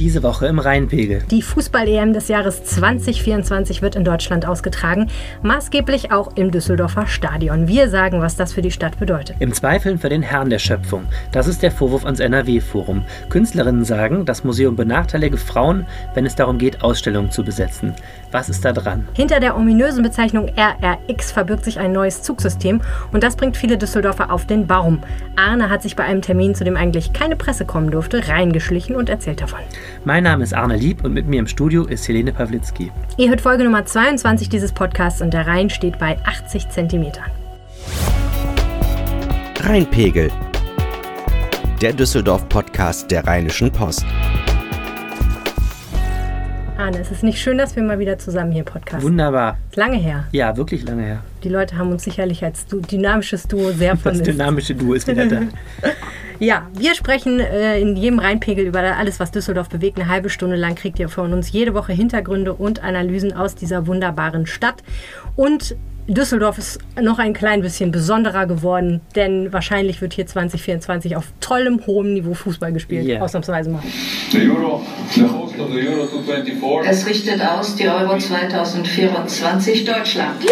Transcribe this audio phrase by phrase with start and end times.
[0.00, 1.22] Diese Woche im Rheinpegel.
[1.30, 5.08] Die Fußball-EM des Jahres 2024 wird in Deutschland ausgetragen,
[5.42, 7.68] maßgeblich auch im Düsseldorfer Stadion.
[7.68, 9.36] Wir sagen, was das für die Stadt bedeutet.
[9.38, 11.04] Im Zweifeln für den Herrn der Schöpfung.
[11.30, 13.04] Das ist der Vorwurf ans NRW-Forum.
[13.28, 17.94] Künstlerinnen sagen, das Museum benachteilige Frauen, wenn es darum geht, Ausstellungen zu besetzen.
[18.34, 19.06] Was ist da dran?
[19.12, 22.80] Hinter der ominösen Bezeichnung RRX verbirgt sich ein neues Zugsystem
[23.12, 24.98] und das bringt viele Düsseldorfer auf den Baum.
[25.36, 29.08] Arne hat sich bei einem Termin, zu dem eigentlich keine Presse kommen durfte, reingeschlichen und
[29.08, 29.60] erzählt davon.
[30.04, 32.90] Mein Name ist Arne Lieb und mit mir im Studio ist Helene Pawlitzki.
[33.18, 37.30] Ihr hört Folge Nummer 22 dieses Podcasts und der Rhein steht bei 80 Zentimetern.
[39.60, 40.32] Rheinpegel.
[41.80, 44.04] Der Düsseldorf-Podcast der Rheinischen Post.
[46.76, 49.08] Arne, es ist nicht schön, dass wir mal wieder zusammen hier podcasten.
[49.08, 49.58] Wunderbar.
[49.70, 50.24] Ist lange her.
[50.32, 51.22] Ja, wirklich lange her.
[51.44, 54.26] Die Leute haben uns sicherlich als du dynamisches Duo sehr vermisst.
[54.26, 55.42] Das dynamische Duo ist wieder da.
[56.40, 60.00] Ja, wir sprechen äh, in jedem Rheinpegel über alles, was Düsseldorf bewegt.
[60.00, 63.86] Eine halbe Stunde lang kriegt ihr von uns jede Woche Hintergründe und Analysen aus dieser
[63.86, 64.82] wunderbaren Stadt.
[65.36, 71.24] Und Düsseldorf ist noch ein klein bisschen besonderer geworden, denn wahrscheinlich wird hier 2024 auf
[71.40, 73.06] tollem, hohem Niveau Fußball gespielt.
[73.06, 73.22] Yeah.
[73.22, 73.82] Ausnahmsweise mal.
[74.30, 74.82] The Euro,
[75.14, 76.90] the host of the Euro 224.
[76.90, 80.44] Es richtet aus die Euro 2024 Deutschland.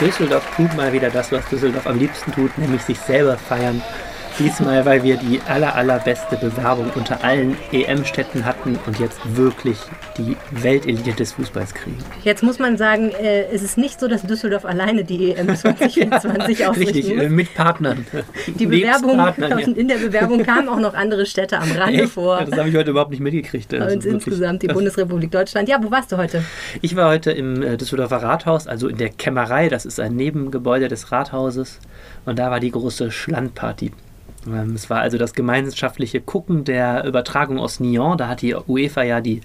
[0.00, 3.80] Düsseldorf tut mal wieder das, was Düsseldorf am liebsten tut, nämlich sich selber feiern.
[4.38, 9.78] Diesmal, weil wir die aller, allerbeste Bewerbung unter allen EM-Städten hatten und jetzt wirklich
[10.18, 11.96] die Weltelite des Fußballs kriegen.
[12.22, 16.66] Jetzt muss man sagen, äh, es ist nicht so, dass Düsseldorf alleine die EM 2024
[16.66, 17.24] ausrichten Richtig, muss.
[17.24, 18.06] äh, mit Partnern.
[18.46, 19.66] Die Bewerbung, Partnern, ja.
[19.68, 22.12] in der Bewerbung kamen auch noch andere Städte am Rande Echt?
[22.12, 22.38] vor.
[22.38, 23.70] Ja, Das habe ich heute überhaupt nicht mitgekriegt.
[23.70, 25.66] Bei Also uns insgesamt die Bundesrepublik Deutschland.
[25.70, 26.44] Ja, wo warst du heute?
[26.82, 30.88] Ich war heute im äh, Düsseldorfer Rathaus, also in der Kämmerei, das ist ein Nebengebäude
[30.88, 31.78] des Rathauses.
[32.26, 33.92] Und da war die große Schlandparty.
[34.46, 38.18] Ähm, Es war also das gemeinschaftliche Gucken der Übertragung aus Nyon.
[38.18, 39.40] Da hat die UEFA ja die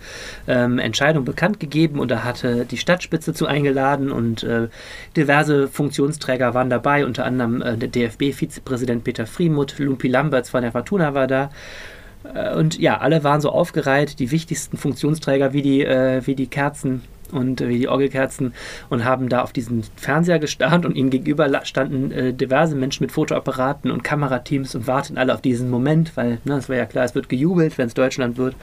[0.47, 4.67] ähm, Entscheidung bekannt gegeben und da hatte die Stadtspitze zu eingeladen und äh,
[5.15, 10.71] diverse Funktionsträger waren dabei, unter anderem äh, der DFB-Vizepräsident Peter Friemuth, Lumpi Lamberts von der
[10.71, 11.51] Fortuna war da.
[12.33, 16.47] Äh, Und ja, alle waren so aufgereiht, die wichtigsten Funktionsträger wie die, äh, wie die
[16.47, 18.53] Kerzen und äh, wie die Orgelkerzen
[18.89, 23.11] und haben da auf diesen Fernseher gestarrt und ihnen gegenüber standen äh, diverse Menschen mit
[23.11, 27.05] Fotoapparaten und Kamerateams und warten alle auf diesen Moment, weil ne, es war ja klar,
[27.05, 28.55] es wird gejubelt, wenn es Deutschland wird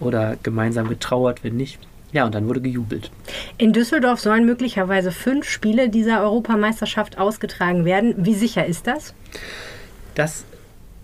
[0.00, 1.78] oder gemeinsam getrauert, wenn nicht.
[2.12, 3.10] Ja, und dann wurde gejubelt.
[3.58, 8.14] In Düsseldorf sollen möglicherweise fünf Spiele dieser Europameisterschaft ausgetragen werden.
[8.18, 9.14] Wie sicher ist das?
[10.14, 10.44] Das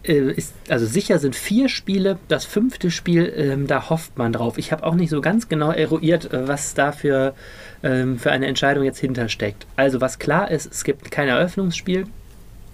[0.02, 2.18] ist, also sicher sind vier Spiele.
[2.28, 4.56] Das fünfte Spiel, ähm, da hofft man drauf.
[4.58, 7.34] Ich habe auch nicht so ganz genau eruiert, äh, was da für,
[7.82, 9.66] ähm, für eine Entscheidung jetzt hintersteckt.
[9.76, 12.06] Also was klar ist, es gibt kein Eröffnungsspiel.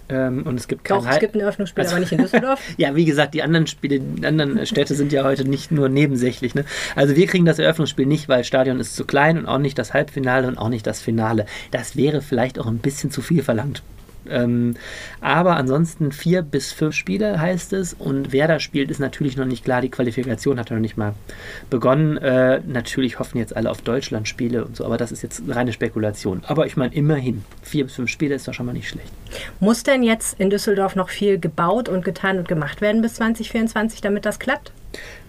[0.09, 2.61] Ähm, und es gibt kein Doch, es gibt ein Eröffnungsspiel, Also- aber nicht in Düsseldorf.
[2.77, 6.55] ja, wie gesagt, die anderen Spiele, die anderen Städte sind ja heute nicht nur nebensächlich.
[6.55, 6.63] Ne?
[6.95, 9.77] Also wir kriegen das Eröffnungsspiel nicht, weil das Stadion ist zu klein und auch nicht
[9.77, 11.45] das Halbfinale und auch nicht das Finale.
[11.71, 13.83] Das wäre vielleicht auch ein bisschen zu viel verlangt.
[14.29, 14.75] Ähm,
[15.21, 19.45] aber ansonsten vier bis fünf Spiele heißt es und wer da spielt, ist natürlich noch
[19.45, 19.81] nicht klar.
[19.81, 21.13] Die Qualifikation hat noch nicht mal
[21.69, 22.17] begonnen.
[22.17, 26.43] Äh, natürlich hoffen jetzt alle auf Deutschland-Spiele und so, aber das ist jetzt reine Spekulation.
[26.47, 29.11] Aber ich meine, immerhin, vier bis fünf Spiele ist doch schon mal nicht schlecht.
[29.59, 34.01] Muss denn jetzt in Düsseldorf noch viel gebaut und getan und gemacht werden bis 2024,
[34.01, 34.71] damit das klappt?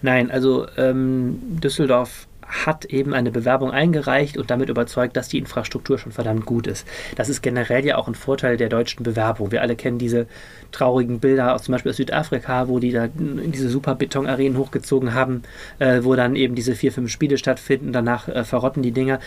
[0.01, 5.97] Nein, also ähm, Düsseldorf hat eben eine Bewerbung eingereicht und damit überzeugt, dass die Infrastruktur
[5.97, 6.85] schon verdammt gut ist.
[7.15, 9.51] Das ist generell ja auch ein Vorteil der deutschen Bewerbung.
[9.51, 10.27] Wir alle kennen diese
[10.71, 15.43] traurigen Bilder aus zum Beispiel aus Südafrika, wo die da diese super Betonarenen hochgezogen haben,
[15.77, 19.19] äh, wo dann eben diese vier, fünf Spiele stattfinden, danach äh, verrotten die Dinger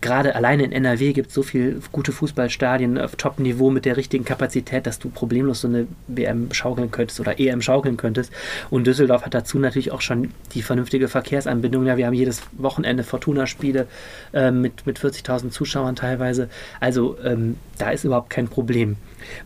[0.00, 4.24] gerade alleine in NRW gibt es so viele gute Fußballstadien auf Top-Niveau mit der richtigen
[4.24, 8.32] Kapazität, dass du problemlos so eine WM schaukeln könntest oder EM schaukeln könntest.
[8.70, 11.86] Und Düsseldorf hat dazu natürlich auch schon die vernünftige Verkehrsanbindung.
[11.86, 13.86] Ja, wir haben jedes Wochenende Fortuna-Spiele
[14.32, 16.48] äh, mit, mit 40.000 Zuschauern teilweise.
[16.80, 18.96] Also ähm, da ist überhaupt kein Problem.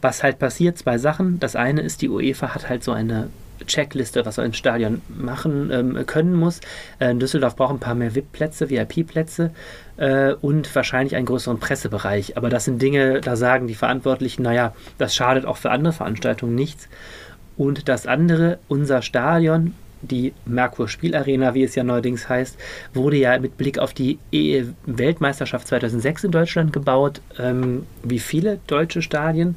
[0.01, 1.41] Was halt passiert, zwei Sachen.
[1.41, 3.29] Das eine ist, die UEFA hat halt so eine
[3.67, 6.61] Checkliste, was er im Stadion machen ähm, können muss.
[6.99, 9.51] Äh, Düsseldorf braucht ein paar mehr VIP-Plätze, VIP-Plätze
[9.97, 12.37] äh, und wahrscheinlich einen größeren Pressebereich.
[12.37, 16.55] Aber das sind Dinge, da sagen die Verantwortlichen, naja, das schadet auch für andere Veranstaltungen
[16.55, 16.89] nichts.
[17.57, 22.59] Und das andere, unser Stadion, die Merkur Spielarena, wie es ja neuerdings heißt,
[22.93, 27.21] wurde ja mit Blick auf die E- Weltmeisterschaft 2006 in Deutschland gebaut.
[27.39, 29.57] Ähm, wie viele deutsche Stadien?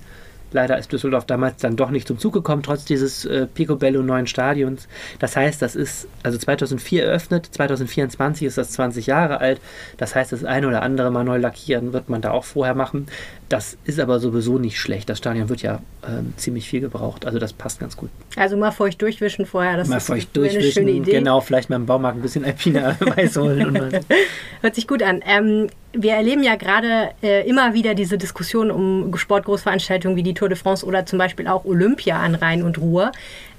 [0.52, 4.28] Leider ist Düsseldorf damals dann doch nicht zum Zug gekommen, trotz dieses äh, Picobello neuen
[4.28, 4.88] Stadions.
[5.20, 9.60] Das heißt, das ist also 2004 eröffnet, 2024 ist das 20 Jahre alt.
[9.98, 13.08] Das heißt, das eine oder andere mal neu lackieren wird man da auch vorher machen.
[13.50, 15.10] Das ist aber sowieso nicht schlecht.
[15.10, 18.10] Das Stadion wird ja ähm, ziemlich viel gebraucht, also das passt ganz gut.
[18.36, 21.12] Also mal feucht durchwischen vorher, das mal ist feucht eine schöne durchwischen, Idee.
[21.12, 23.92] genau, vielleicht mal im Baumarkt ein bisschen Alpina Weiß holen.
[24.62, 25.22] Hört sich gut an.
[25.26, 30.50] Ähm, wir erleben ja gerade äh, immer wieder diese Diskussion um Sportgroßveranstaltungen wie die Tour
[30.50, 33.12] de France oder zum Beispiel auch Olympia an Rhein und Ruhr,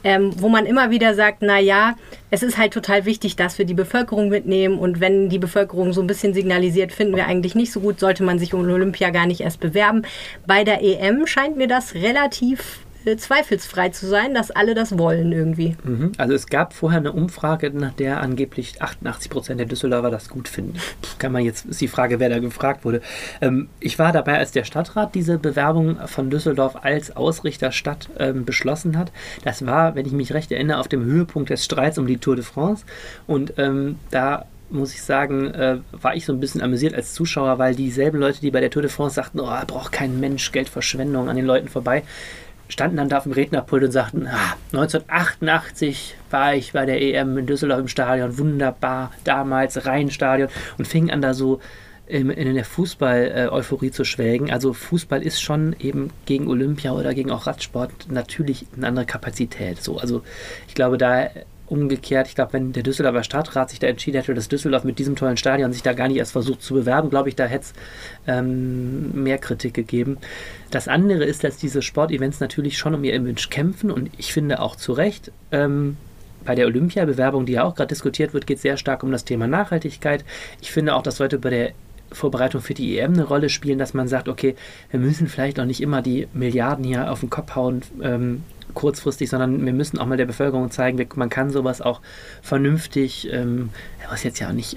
[0.05, 1.97] ähm, wo man immer wieder sagt, na ja,
[2.31, 6.01] es ist halt total wichtig, dass wir die Bevölkerung mitnehmen und wenn die Bevölkerung so
[6.01, 9.27] ein bisschen signalisiert, finden wir eigentlich nicht so gut, sollte man sich um Olympia gar
[9.27, 10.03] nicht erst bewerben.
[10.47, 12.81] Bei der EM scheint mir das relativ
[13.17, 15.77] zweifelsfrei zu sein, dass alle das wollen irgendwie.
[15.85, 16.13] Mhm.
[16.19, 20.49] Also es gab vorher eine Umfrage, nach der angeblich 88 Prozent der Düsseldorfer das gut
[20.49, 20.79] finden.
[21.19, 23.01] Kann man jetzt, ist die Frage, wer da gefragt wurde.
[23.41, 28.99] Ähm, ich war dabei, als der Stadtrat diese Bewerbung von Düsseldorf als Ausrichterstadt ähm, beschlossen
[28.99, 29.13] hat.
[29.45, 32.37] Das war, wenn ich mich recht erinnere, auf dem Höhepunkt des Streits um die Tour
[32.37, 32.85] de France.
[33.27, 37.59] Und ähm, da muss ich sagen, äh, war ich so ein bisschen amüsiert als Zuschauer,
[37.59, 41.29] weil dieselben Leute, die bei der Tour de France sagten, oh, braucht kein Mensch Geldverschwendung
[41.29, 42.03] an den Leuten vorbei,
[42.69, 47.39] standen dann da auf dem Rednerpult und sagten, ah, 1988 war ich bei der EM
[47.39, 51.61] in Düsseldorf im Stadion, wunderbar, damals Rheinstadion und fingen an da so
[52.07, 54.51] in, in der Fußball-Euphorie zu schwelgen.
[54.51, 59.83] Also Fußball ist schon eben gegen Olympia oder gegen auch Radsport natürlich eine andere Kapazität.
[59.83, 60.23] So, also
[60.67, 61.29] ich glaube, da
[61.71, 65.17] umgekehrt, ich glaube, wenn der Düsseldorfer Stadtrat sich da entschieden hätte, dass Düsseldorf mit diesem
[65.17, 67.73] tollen Stadion sich da gar nicht erst versucht zu bewerben, glaube ich, da hätte es
[68.27, 70.19] ähm, mehr Kritik gegeben.
[70.71, 74.61] Das andere ist, dass diese Sportevents natürlich schon um ihr Image kämpfen und ich finde
[74.61, 75.33] auch zu Recht.
[75.53, 75.97] Ähm,
[76.45, 79.25] bei der Olympia-Bewerbung, die ja auch gerade diskutiert wird, geht es sehr stark um das
[79.25, 80.25] Thema Nachhaltigkeit.
[80.63, 81.73] Ich finde auch, das sollte bei der
[82.13, 84.55] Vorbereitung für die EM eine Rolle spielen, dass man sagt, okay,
[84.91, 88.43] wir müssen vielleicht auch nicht immer die Milliarden hier auf den Kopf hauen, ähm,
[88.75, 92.01] kurzfristig, sondern wir müssen auch mal der Bevölkerung zeigen, man kann sowas auch
[92.43, 93.71] vernünftig, ähm,
[94.11, 94.77] was jetzt ja auch nicht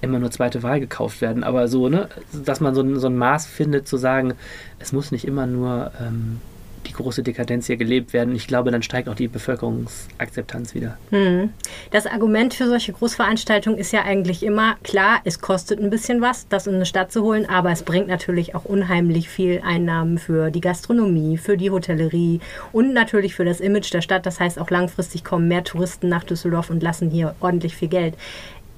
[0.00, 2.08] immer nur zweite Wahl gekauft werden, aber so, ne,
[2.44, 4.34] dass man so, ein- so ein Maß findet, zu sagen,
[4.78, 6.40] es muss nicht immer nur ähm,
[6.86, 8.34] die große Dekadenz hier gelebt werden.
[8.34, 10.98] Ich glaube, dann steigt auch die Bevölkerungsakzeptanz wieder.
[11.10, 11.50] Hm.
[11.90, 16.48] Das Argument für solche Großveranstaltungen ist ja eigentlich immer, klar, es kostet ein bisschen was,
[16.48, 20.50] das in eine Stadt zu holen, aber es bringt natürlich auch unheimlich viel Einnahmen für
[20.50, 22.40] die Gastronomie, für die Hotellerie
[22.72, 24.26] und natürlich für das Image der Stadt.
[24.26, 28.14] Das heißt, auch langfristig kommen mehr Touristen nach Düsseldorf und lassen hier ordentlich viel Geld.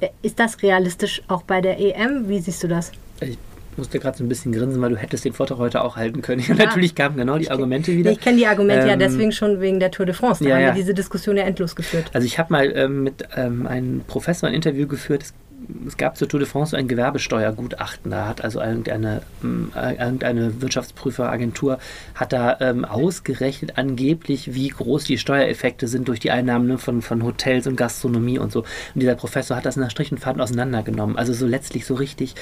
[0.00, 2.29] Äh, Ist das realistisch auch bei der EM?
[2.29, 2.93] Wie siehst du das?
[3.20, 3.38] Ich
[3.76, 6.40] musste gerade so ein bisschen grinsen, weil du hättest den Vortrag heute auch halten können.
[6.50, 8.11] Ja, natürlich kamen genau die Argumente wieder.
[8.11, 10.43] Ich kenne die Argumente ja Ähm, deswegen schon wegen der Tour de France.
[10.43, 10.69] Da ja, haben ja.
[10.69, 12.11] wir diese Diskussion ja endlos geführt.
[12.12, 15.22] Also ich habe mal ähm, mit ähm, einem Professor ein Interview geführt.
[15.22, 15.34] Es,
[15.87, 18.11] es gab zur Tour de France so ein Gewerbesteuergutachten.
[18.11, 21.78] Da hat also irgendeine, ähm, äh, irgendeine Wirtschaftsprüferagentur
[22.14, 27.02] hat da ähm, ausgerechnet angeblich, wie groß die Steuereffekte sind durch die Einnahmen ne, von,
[27.02, 28.61] von Hotels und Gastronomie und so.
[28.61, 31.16] Und dieser Professor hat das nach Strich und Faden auseinandergenommen.
[31.16, 32.34] Also so letztlich so richtig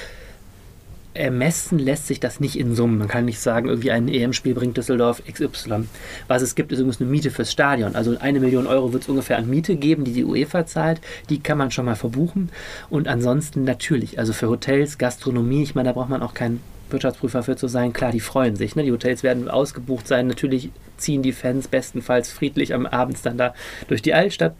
[1.13, 2.97] ermessen lässt sich das nicht in Summen.
[2.97, 5.87] Man kann nicht sagen, irgendwie ein EM-Spiel bringt Düsseldorf XY.
[6.27, 7.95] Was es gibt, ist übrigens eine Miete fürs Stadion.
[7.95, 11.01] Also eine Million Euro wird es ungefähr an Miete geben, die die UEFA zahlt.
[11.29, 12.49] Die kann man schon mal verbuchen.
[12.89, 17.43] Und ansonsten natürlich, also für Hotels, Gastronomie, ich meine, da braucht man auch keinen Wirtschaftsprüfer
[17.43, 17.93] für zu sein.
[17.93, 18.75] Klar, die freuen sich.
[18.75, 18.83] Ne?
[18.83, 20.27] Die Hotels werden ausgebucht sein.
[20.27, 23.53] Natürlich ziehen die Fans bestenfalls friedlich am Abend dann da
[23.87, 24.55] durch die Altstadt.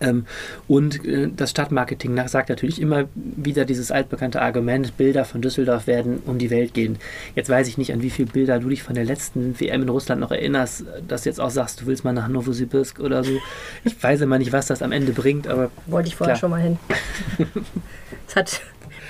[0.00, 0.24] Ähm,
[0.68, 5.86] und äh, das Stadtmarketing nach- sagt natürlich immer wieder dieses altbekannte Argument, Bilder von Düsseldorf
[5.86, 6.98] werden um die Welt gehen.
[7.34, 9.88] Jetzt weiß ich nicht, an wie viele Bilder du dich von der letzten WM in
[9.88, 13.32] Russland noch erinnerst, dass du jetzt auch sagst, du willst mal nach Novosibirsk oder so.
[13.84, 16.40] Ich weiß immer nicht, was das am Ende bringt, aber Wollte ich vorher Klar.
[16.40, 16.78] schon mal hin.
[18.26, 18.60] Das hat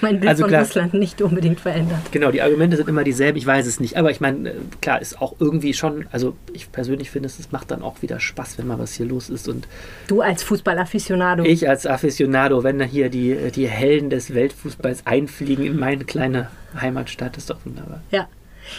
[0.02, 0.62] mein Bild Also von klar.
[0.62, 2.00] Russland nicht unbedingt verändert.
[2.12, 3.96] genau, die Argumente sind immer dieselben, ich weiß es nicht.
[3.96, 7.52] Aber ich meine, äh, klar, ist auch irgendwie schon, also ich persönlich finde, es es
[7.52, 9.66] macht dann auch wieder Spaß, wenn mal was hier los ist und
[10.08, 11.44] Du als Fußball-Afficionado.
[11.44, 16.48] Ich als Aficionado, wenn da hier die, die Helden des Weltfußballs einfliegen in meine kleine
[16.80, 18.00] Heimatstadt, ist doch wunderbar.
[18.10, 18.28] Ja.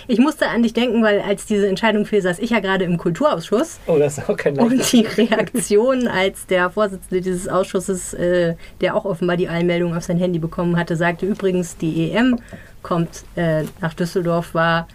[0.08, 2.98] Ich musste an dich denken, weil als diese Entscheidung fiel, saß ich ja gerade im
[2.98, 3.80] Kulturausschuss.
[3.88, 8.96] Oh, das ist auch kein Und die Reaktion, als der Vorsitzende dieses Ausschusses, äh, der
[8.96, 12.40] auch offenbar die Einmeldung auf sein Handy bekommen hatte, sagte übrigens, die EM
[12.84, 14.88] kommt äh, nach Düsseldorf, war,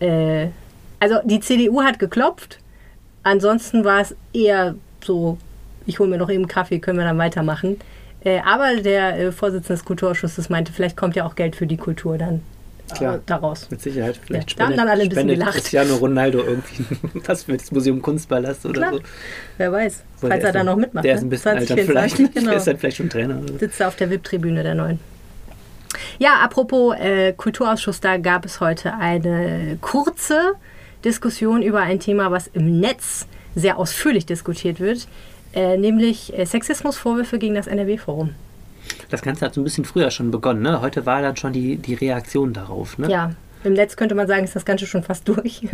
[0.00, 0.48] äh,
[1.00, 2.58] also die CDU hat geklopft,
[3.22, 5.38] ansonsten war es eher so,
[5.86, 7.78] ich hole mir noch eben Kaffee, können wir dann weitermachen.
[8.24, 11.76] Äh, aber der äh, Vorsitzende des Kulturausschusses meinte, vielleicht kommt ja auch Geld für die
[11.76, 12.42] Kultur dann
[12.94, 13.20] Klar.
[13.26, 13.70] daraus.
[13.70, 14.18] Mit Sicherheit.
[14.24, 15.54] Vielleicht Ja, da haben dann alle ein bisschen spendet gelacht.
[15.54, 16.84] Cristiano Ronaldo irgendwie
[17.26, 18.92] was für das Museum Kunstpalast oder Klar.
[18.94, 19.00] so.
[19.58, 21.04] Wer weiß, Weil falls er da noch mitmacht.
[21.04, 21.18] Der ne?
[21.18, 22.34] ist ein bisschen altert 2024, vielleicht.
[22.34, 22.50] Genau.
[22.50, 23.38] Der ist dann vielleicht schon Trainer.
[23.38, 23.58] Oder so.
[23.58, 24.98] sitzt er auf der VIP-Tribüne der Neuen.
[26.18, 30.54] Ja, apropos äh, Kulturausschuss, da gab es heute eine kurze
[31.04, 35.06] Diskussion über ein Thema, was im Netz sehr ausführlich diskutiert wird,
[35.54, 38.34] äh, nämlich äh, Sexismusvorwürfe gegen das NRW-Forum.
[39.12, 40.62] Das Ganze hat so ein bisschen früher schon begonnen.
[40.62, 40.80] Ne?
[40.80, 42.96] Heute war dann schon die, die Reaktion darauf.
[42.98, 43.10] Ne?
[43.10, 45.60] Ja, im Netz könnte man sagen, ist das Ganze schon fast durch.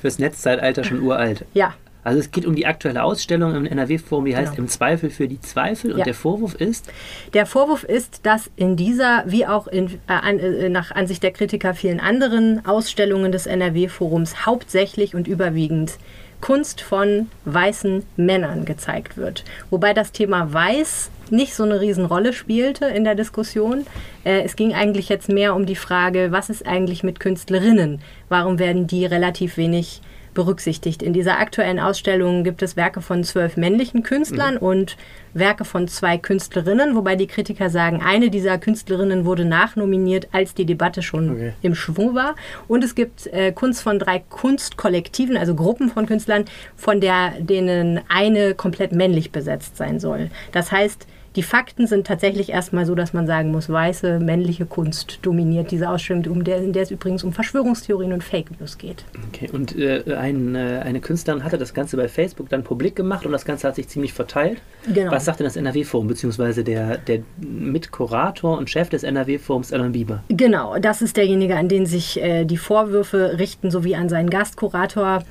[0.00, 1.44] Fürs Netzzeitalter schon uralt.
[1.54, 4.62] ja, Also es geht um die aktuelle Ausstellung im NRW-Forum, die heißt Genau.
[4.64, 5.92] Im Zweifel für die Zweifel.
[5.92, 6.04] Und Ja.
[6.04, 6.90] der Vorwurf ist,
[7.32, 11.74] Der Vorwurf ist, dass in dieser, wie auch in, äh, äh, nach Ansicht der Kritiker
[11.74, 15.92] vielen anderen Ausstellungen des NRW-Forums hauptsächlich und überwiegend
[16.40, 19.44] Kunst von weißen Männern gezeigt wird.
[19.70, 23.86] Wobei das Thema Weiß nicht so eine Riesenrolle spielte in der Diskussion.
[24.24, 28.00] Äh, es ging eigentlich jetzt mehr um die Frage, was ist eigentlich mit Künstlerinnen?
[28.28, 30.00] Warum werden die relativ wenig
[30.34, 31.02] berücksichtigt.
[31.02, 34.96] In dieser aktuellen Ausstellung gibt es Werke von zwölf männlichen Künstlern und
[35.34, 40.64] Werke von zwei Künstlerinnen, wobei die Kritiker sagen, eine dieser Künstlerinnen wurde nachnominiert, als die
[40.64, 41.52] Debatte schon Okay.
[41.62, 42.34] im Schwung war.
[42.66, 46.44] Und es gibt äh, Kunst von drei Kunstkollektiven, also Gruppen von Künstlern,
[46.76, 50.30] von der denen eine komplett männlich besetzt sein soll.
[50.52, 51.06] Das heißt,
[51.36, 55.88] die Fakten sind tatsächlich erstmal so, dass man sagen muss, weiße männliche Kunst dominiert diese
[55.88, 59.04] Ausstellung, um der, in der es übrigens um Verschwörungstheorien und Fake News geht.
[59.28, 63.26] okay, und äh, ein, äh, eine Künstlerin hatte das Ganze bei Facebook dann publik gemacht
[63.26, 64.60] und das Ganze hat sich ziemlich verteilt.
[64.92, 65.10] Genau.
[65.10, 70.22] Was sagt denn das NRW-Forum, beziehungsweise der, der Mitkurator und Chef des NRW-Forums, Alan Bieber?
[70.28, 75.22] Genau, das ist derjenige, an den sich äh, die Vorwürfe richten, sowie an seinen Gastkurator.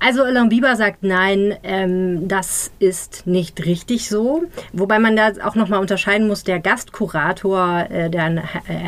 [0.00, 4.44] Also Alain Bieber sagt nein, ähm, das ist nicht richtig so.
[4.72, 8.42] Wobei man da auch nochmal unterscheiden muss, der Gastkurator, äh, der, ein, äh,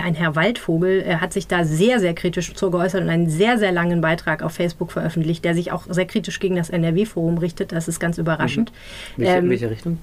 [0.04, 3.58] ein Herr Waldvogel, äh, hat sich da sehr, sehr kritisch zu geäußert und einen sehr,
[3.58, 7.72] sehr langen Beitrag auf Facebook veröffentlicht, der sich auch sehr kritisch gegen das NRW-Forum richtet.
[7.72, 8.70] Das ist ganz überraschend.
[9.16, 9.98] Welche, Ähm, in welche Richtung?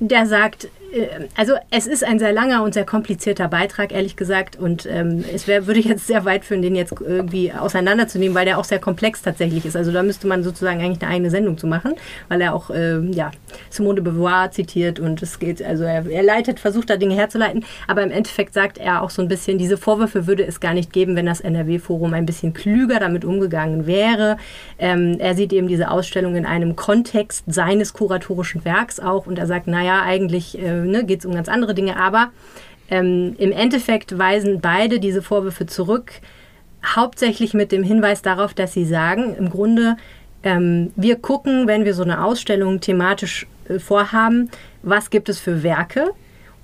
[0.00, 0.68] der sagt,
[1.36, 4.56] also es ist ein sehr langer und sehr komplizierter Beitrag, ehrlich gesagt.
[4.56, 8.58] Und ähm, es wär, würde jetzt sehr weit führen, den jetzt irgendwie auseinanderzunehmen, weil der
[8.58, 9.76] auch sehr komplex tatsächlich ist.
[9.76, 11.94] Also da müsste man sozusagen eigentlich eine eigene Sendung zu machen,
[12.28, 13.30] weil er auch ähm, ja,
[13.70, 17.64] Simone de Beauvoir zitiert und es geht, also er, er leitet, versucht da Dinge herzuleiten,
[17.88, 20.92] aber im Endeffekt sagt er auch so ein bisschen, diese Vorwürfe würde es gar nicht
[20.92, 24.36] geben, wenn das NRW-Forum ein bisschen klüger damit umgegangen wäre.
[24.78, 29.46] Ähm, er sieht eben diese Ausstellung in einem Kontext seines kuratorischen Werks auch und er
[29.46, 32.30] sagt, naja, eigentlich äh, ne, geht es um ganz andere Dinge, aber
[32.88, 36.12] ähm, im Endeffekt weisen beide diese Vorwürfe zurück,
[36.84, 39.96] hauptsächlich mit dem Hinweis darauf, dass sie sagen, im Grunde,
[40.42, 44.50] ähm, wir gucken, wenn wir so eine Ausstellung thematisch äh, vorhaben,
[44.82, 46.10] was gibt es für Werke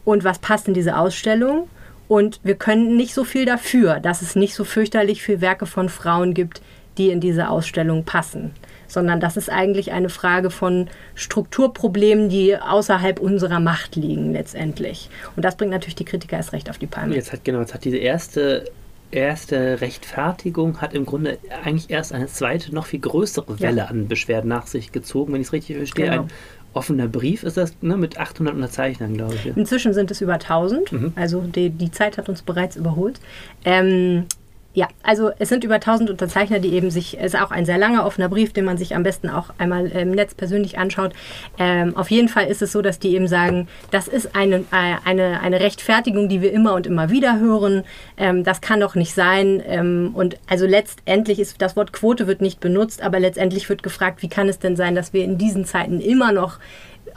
[0.05, 1.69] und was passt in diese Ausstellung.
[2.09, 5.89] Und wir können nicht so viel dafür, dass es nicht so fürchterlich viele Werke von
[5.89, 6.63] Frauen gibt,
[6.99, 8.51] die in diese Ausstellung passen.
[8.91, 15.09] Sondern das ist eigentlich eine Frage von Strukturproblemen, die außerhalb unserer Macht liegen letztendlich.
[15.37, 17.15] Und das bringt natürlich die Kritiker erst recht auf die Palme.
[17.15, 18.65] Jetzt hat genau, jetzt hat diese erste
[19.11, 23.85] erste Rechtfertigung hat im Grunde eigentlich erst eine zweite, noch viel größere Welle Ja.
[23.87, 26.11] an Beschwerden nach sich gezogen, wenn ich es richtig verstehe.
[26.11, 26.23] Genau.
[26.25, 26.29] Ein
[26.75, 29.47] offener Brief ist das, ne, mit 800 Unterzeichnern, glaube ich.
[29.57, 31.13] Inzwischen sind es über 1000, Mhm.
[31.17, 33.19] also die, die Zeit hat uns bereits überholt.
[33.65, 34.27] Ähm,
[34.75, 37.79] ja, also es sind über 1000 Unterzeichner, die eben sich, es ist auch ein sehr
[37.79, 41.15] langer offener Brief, den man sich am besten auch einmal im Netz persönlich anschaut.
[41.59, 44.97] Ähm, auf jeden Fall ist es so, dass die eben sagen, das ist eine, äh,
[45.05, 47.83] eine, eine Rechtfertigung, die wir immer und immer wieder hören.
[48.19, 49.63] Ähm, das kann doch nicht sein.
[49.67, 54.23] Ähm, und also letztendlich ist das Wort Quote wird nicht benutzt, aber letztendlich wird gefragt,
[54.23, 56.59] wie kann es denn sein, dass wir in diesen Zeiten immer noch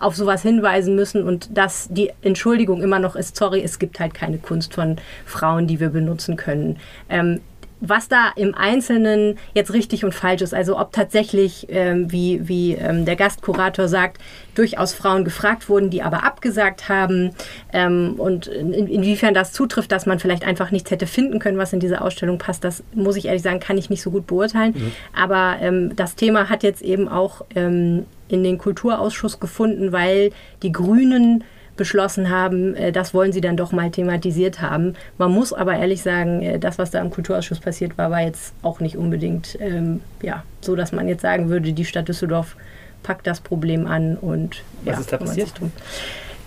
[0.01, 4.13] auf sowas hinweisen müssen und dass die Entschuldigung immer noch ist, sorry, es gibt halt
[4.13, 6.77] keine Kunst von Frauen, die wir benutzen können.
[7.09, 7.41] Ähm,
[7.81, 12.73] was da im Einzelnen jetzt richtig und falsch ist, also ob tatsächlich, ähm, wie, wie
[12.75, 14.21] ähm, der Gastkurator sagt,
[14.53, 17.31] durchaus Frauen gefragt wurden, die aber abgesagt haben
[17.73, 21.73] ähm, und in, inwiefern das zutrifft, dass man vielleicht einfach nichts hätte finden können, was
[21.73, 24.93] in diese Ausstellung passt, das muss ich ehrlich sagen, kann ich nicht so gut beurteilen.
[25.19, 30.31] Aber ähm, das Thema hat jetzt eben auch ähm, in den Kulturausschuss gefunden, weil
[30.63, 31.43] die Grünen
[31.77, 34.93] beschlossen haben, äh, das wollen sie dann doch mal thematisiert haben.
[35.17, 38.53] Man muss aber ehrlich sagen, äh, das, was da im Kulturausschuss passiert war, war jetzt
[38.61, 42.55] auch nicht unbedingt ähm, ja, so, dass man jetzt sagen würde, die Stadt Düsseldorf
[43.03, 45.53] packt das Problem an und Was ja, ist da passiert?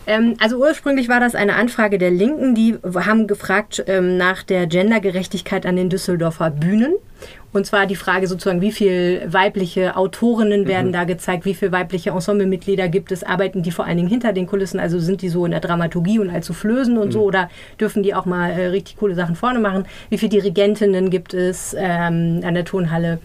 [0.06, 4.66] Ähm, also ursprünglich war das eine Anfrage der Linken, die haben gefragt ähm, nach der
[4.66, 6.94] Gendergerechtigkeit an den Düsseldorfer Bühnen.
[7.54, 12.10] Und zwar die Frage sozusagen, wie viele weibliche Autorinnen werden da gezeigt, wie viele weibliche
[12.10, 15.44] Ensemblemitglieder gibt es, arbeiten die vor allen Dingen hinter den Kulissen, also sind die so
[15.44, 18.96] in der Dramaturgie und als Soufflösen und so, oder dürfen die auch mal äh, richtig
[18.96, 19.84] coole Sachen vorne machen?
[20.10, 23.20] Wie viele Dirigentinnen gibt es ähm, an der Tonhalle?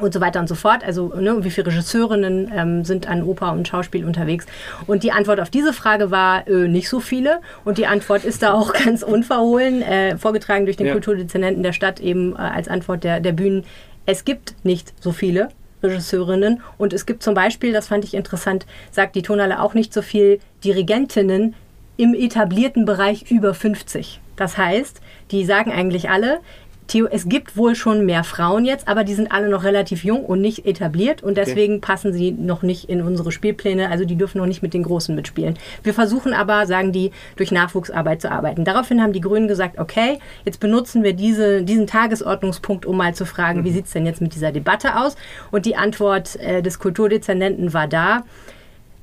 [0.00, 0.84] Und so weiter und so fort.
[0.84, 4.46] Also ne, wie viele Regisseurinnen ähm, sind an Oper und Schauspiel unterwegs?
[4.86, 7.40] Und die Antwort auf diese Frage war äh, nicht so viele.
[7.64, 10.92] Und die Antwort ist da auch ganz unverhohlen, äh, vorgetragen durch den Ja.
[10.92, 13.64] Kulturdezernenten der Stadt eben äh, als Antwort der, der Bühnen.
[14.06, 15.48] es gibt nicht so viele
[15.82, 19.92] Regisseurinnen und es gibt zum Beispiel, das fand ich interessant, sagt die Tonhalle auch nicht
[19.92, 21.54] so viel Dirigentinnen
[21.96, 24.20] im etablierten Bereich über 50.
[24.36, 25.00] Das heißt,
[25.30, 26.40] die sagen eigentlich alle,
[26.88, 30.24] Theo, es gibt wohl schon mehr Frauen jetzt, aber die sind alle noch relativ jung
[30.24, 33.90] und nicht etabliert und deswegen passen sie noch nicht in unsere Spielpläne.
[33.90, 35.58] Also die dürfen noch nicht mit den Großen mitspielen.
[35.82, 38.64] Wir versuchen aber, sagen die, durch Nachwuchsarbeit zu arbeiten.
[38.64, 43.26] Daraufhin haben die Grünen gesagt, okay, jetzt benutzen wir diese, diesen Tagesordnungspunkt, um mal zu
[43.26, 45.16] fragen, wie sieht es denn jetzt mit dieser Debatte aus?
[45.50, 48.24] Und die Antwort äh, des Kulturdezernenten war da.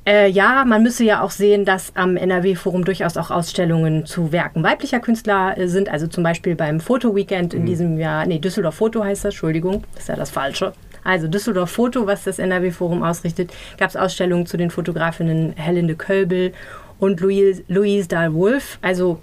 [0.07, 4.61] Äh, ja, man müsse ja auch sehen, dass am NRW-Forum durchaus auch Ausstellungen zu Werken
[4.61, 5.89] weiblicher Künstler äh, sind.
[5.89, 10.03] Also zum Beispiel beim Foto-Weekend in diesem Jahr, nee, Düsseldorf Foto heißt das, Entschuldigung, das
[10.03, 10.73] ist ja das Falsche.
[11.03, 16.53] Also Düsseldorf Foto, was das NRW-Forum ausrichtet, gab es Ausstellungen zu den Fotografinnen Helene Kölbel
[16.99, 18.77] und Louise, Louise Dahl-Wolf.
[18.83, 19.21] Also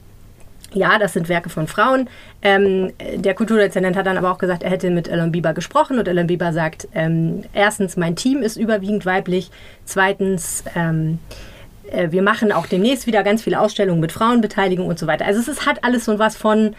[0.74, 2.08] ja, das sind Werke von Frauen.
[2.42, 6.08] Ähm, der Kulturdezernent hat dann aber auch gesagt, er hätte mit Ellen Bieber gesprochen und
[6.08, 9.50] Ellen Bieber sagt, ähm, erstens, mein Team ist überwiegend weiblich.
[9.84, 11.18] Zweitens, ähm,
[11.90, 15.26] äh, wir machen auch demnächst wieder ganz viele Ausstellungen mit Frauenbeteiligung und so weiter.
[15.26, 16.74] Also es ist, hat alles so was von,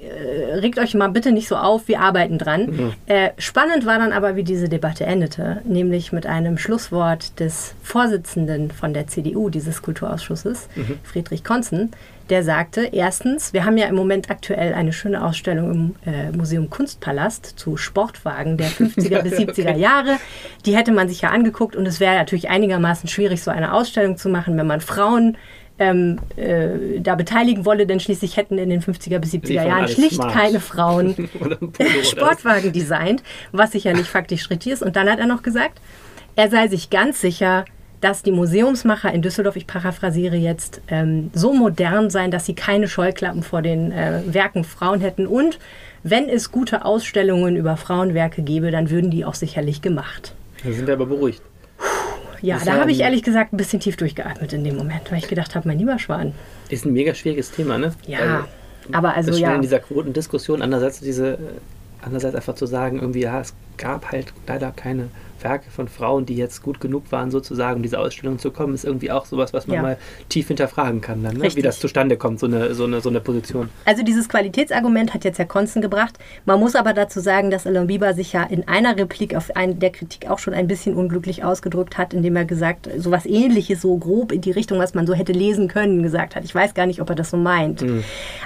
[0.00, 2.94] äh, regt euch mal bitte nicht so auf, wir arbeiten dran.
[3.06, 8.70] Äh, spannend war dann aber, wie diese Debatte endete, nämlich mit einem Schlusswort des Vorsitzenden
[8.70, 10.68] von der CDU dieses Kulturausschusses,
[11.02, 11.90] Friedrich Konzen,
[12.30, 15.70] der sagte, erstens, wir haben ja im Moment aktuell eine schöne Ausstellung
[16.04, 20.16] im äh, Museum Kunstpalast zu Sportwagen der 50er bis 70er Jahre.
[20.66, 24.16] Die hätte man sich ja angeguckt und es wäre natürlich einigermaßen schwierig, so eine Ausstellung
[24.16, 25.36] zu machen, wenn man Frauen
[25.78, 29.88] ähm, äh, da beteiligen wolle, denn schließlich hätten in den 50er bis 70er Liefern Jahren
[29.88, 30.32] schlicht smart.
[30.32, 31.14] keine Frauen.
[32.02, 34.82] Sportwagen designt, was sicherlich faktisch richtig ist.
[34.82, 35.80] Und dann hat er noch gesagt,
[36.36, 37.64] er sei sich ganz sicher,
[38.00, 42.88] dass die Museumsmacher in Düsseldorf, ich paraphrasiere jetzt, ähm, so modern seien, dass sie keine
[42.88, 45.26] Scheuklappen vor den äh, Werken Frauen hätten.
[45.26, 45.58] Und
[46.02, 50.34] wenn es gute Ausstellungen über Frauenwerke gäbe, dann würden die auch sicherlich gemacht.
[50.64, 51.42] Da sind wir aber beruhigt.
[52.40, 55.18] Ja, Das da habe ich ehrlich gesagt ein bisschen tief durchgeatmet in dem Moment, weil
[55.18, 56.34] ich gedacht habe, mein lieber Schwan.
[56.68, 57.92] Ist ein mega schwieriges Thema, ne?
[58.06, 58.46] Ja,
[58.92, 59.54] aber also das ja.
[59.54, 61.38] in dieser Quotendiskussion, andererseits diese, äh,
[62.00, 65.08] andererseits einfach zu sagen, irgendwie, ja, es gab halt leider keine
[65.42, 68.84] Werke von Frauen, die jetzt gut genug waren, sozusagen, um diese Ausstellung zu kommen, ist
[68.84, 69.82] irgendwie auch sowas, was man Ja.
[69.82, 69.98] mal
[70.28, 71.54] tief hinterfragen kann, dann, ne?
[71.54, 73.68] wie das zustande kommt, so eine, so eine, so eine Position.
[73.84, 76.18] Also dieses Qualitätsargument hat jetzt Herr Konzen gebracht.
[76.44, 79.78] Man muss aber dazu sagen, dass Alain Bieber sich ja in einer Replik auf einen
[79.78, 83.80] der Kritik auch schon ein bisschen unglücklich ausgedrückt hat, indem er gesagt, so was ähnliches,
[83.82, 86.44] so grob in die Richtung, was man so hätte lesen können, gesagt hat.
[86.44, 87.84] Ich weiß gar nicht, ob er das so meint.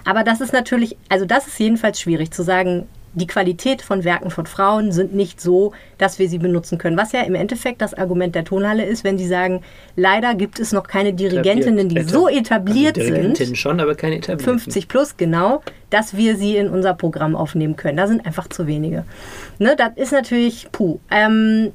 [0.04, 4.30] Aber das ist natürlich, also das ist jedenfalls schwierig zu sagen, die Qualität von Werken
[4.30, 6.96] von Frauen sind nicht so, dass wir sie benutzen können.
[6.96, 9.62] Was ja im Endeffekt das Argument der Tonhalle ist, wenn sie sagen,
[9.96, 13.58] leider gibt es noch keine Dirigentinnen, die so etabliert also sind.
[13.58, 14.58] Schon, aber keine etablierten.
[14.60, 17.98] 50 plus, genau, dass wir sie in unser Programm aufnehmen können.
[17.98, 19.04] Da sind einfach zu wenige.
[19.58, 20.98] Ne, das ist natürlich, puh.
[21.10, 21.72] Ähm,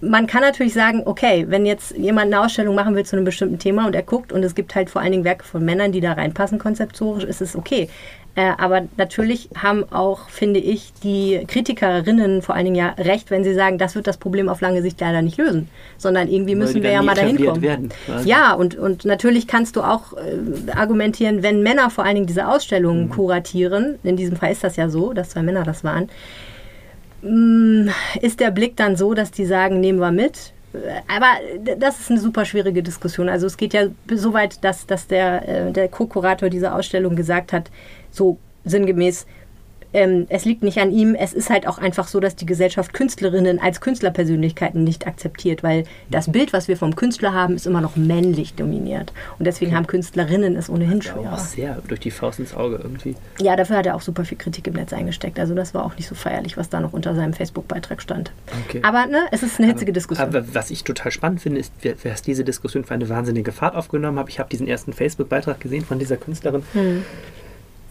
[0.00, 3.58] man kann natürlich sagen, okay, wenn jetzt jemand eine Ausstellung machen will zu einem bestimmten
[3.58, 6.00] Thema und er guckt und es gibt halt vor allen Dingen Werke von Männern, die
[6.00, 7.88] da reinpassen konzeptorisch, ist es okay.
[8.36, 13.42] Äh, aber natürlich haben auch, finde ich, die Kritikerinnen vor allen Dingen ja recht, wenn
[13.42, 16.58] sie sagen, das wird das Problem auf lange Sicht leider nicht lösen, sondern irgendwie Weil
[16.58, 17.62] müssen wir ja mal dahin kommen.
[17.62, 18.28] werden, quasi.
[18.28, 22.46] Ja, und, und natürlich kannst du auch äh, argumentieren, wenn Männer vor allen Dingen diese
[22.46, 26.10] Ausstellungen kuratieren, in diesem Fall ist das ja so, dass zwei Männer das waren,
[27.22, 27.88] mm,
[28.20, 30.52] ist der Blick dann so, dass die sagen, nehmen wir mit.
[31.08, 31.26] Aber
[31.78, 33.30] das ist eine super schwierige Diskussion.
[33.30, 37.54] Also es geht ja so weit, dass, dass der, äh, der Co-Kurator dieser Ausstellung gesagt
[37.54, 37.70] hat,
[38.16, 39.26] so sinngemäß,
[39.92, 42.92] ähm, es liegt nicht an ihm, es ist halt auch einfach so, dass die Gesellschaft
[42.92, 47.80] Künstlerinnen als Künstlerpersönlichkeiten nicht akzeptiert, weil das Bild, was wir vom Künstler haben, ist immer
[47.80, 49.12] noch männlich dominiert.
[49.38, 53.14] Und deswegen haben Künstlerinnen es ohnehin Ja, auch sehr durch die Faust ins Auge irgendwie.
[53.40, 55.38] Ja, dafür hat er auch super viel Kritik im Netz eingesteckt.
[55.38, 58.32] Also das war auch nicht so feierlich, was da noch unter seinem Facebook-Beitrag stand.
[58.68, 58.80] Okay.
[58.82, 60.26] Aber ne, es ist eine hitzige Diskussion.
[60.28, 63.76] Aber was ich total spannend finde, ist, wer- wer diese Diskussion für eine wahnsinnige Fahrt
[63.76, 64.28] aufgenommen hat.
[64.28, 67.02] Ich habe diesen ersten Facebook-Beitrag gesehen von dieser Künstlerin, Hm.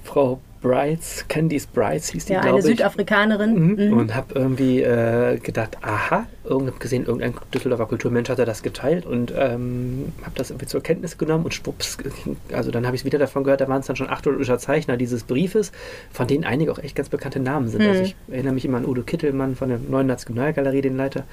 [0.06, 2.78] Frau Brights, Candice Brights hieß die, ja, eine glaube ich.
[2.78, 3.76] Südafrikanerin.
[3.76, 3.98] Mhm.
[3.98, 9.32] Und habe irgendwie äh, gedacht, aha, irgend, gesehen, irgendein Düsseldorfer Kulturmensch hatte das geteilt und
[9.38, 11.98] ähm, habe das irgendwie zur Kenntnis genommen und schwupps,
[12.52, 14.98] also dann habe ich es wieder davon gehört, da waren es dann schon 800 Unterzeichner
[14.98, 15.72] dieses Briefes,
[16.12, 17.84] von denen einige auch echt ganz bekannte Namen sind.
[17.84, 21.26] Also ich erinnere mich immer an Udo Kittelmann von der Neuen Nationalgalerie, den Leiter,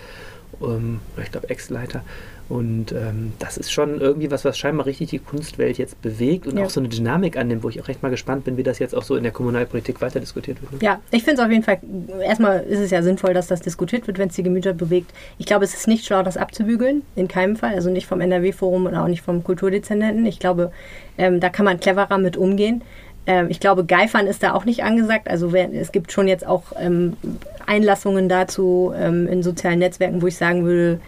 [0.60, 2.04] ähm, ich glaube Ex-Leiter.
[2.52, 6.58] Und ähm, das ist schon irgendwie was, was scheinbar richtig die Kunstwelt jetzt bewegt und
[6.58, 6.66] Ja.
[6.66, 8.94] auch so eine Dynamik annimmt, wo ich auch recht mal gespannt bin, wie das jetzt
[8.94, 10.70] auch so in der Kommunalpolitik weiter diskutiert wird.
[10.72, 10.78] ne?
[10.82, 11.78] Ja, ich finde es auf jeden Fall,
[12.22, 15.12] erstmal ist es ja sinnvoll, dass das diskutiert wird, wenn es die Gemüter bewegt.
[15.38, 17.72] Ich glaube, es ist nicht schlau, das abzubügeln, in keinem Fall.
[17.74, 20.26] Also nicht vom NRW-Forum und auch nicht vom Kulturdezernenten.
[20.26, 20.72] Ich glaube,
[21.16, 22.82] ähm, da kann man cleverer mit umgehen.
[23.26, 25.26] Ähm, ich glaube, Geifern ist da auch nicht angesagt.
[25.26, 27.16] Also es gibt schon jetzt auch ähm,
[27.64, 31.00] Einlassungen dazu ähm, in sozialen Netzwerken, wo ich sagen würde,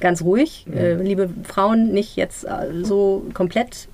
[0.00, 3.88] ganz ruhig, äh, liebe Frauen, nicht jetzt äh, so komplett